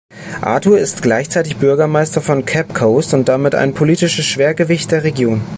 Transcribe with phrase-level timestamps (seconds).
[0.41, 5.41] Arthur ist gleichzeitig Bürgermeister von Cape Coast und damit ein politisches Schwergewicht der Region.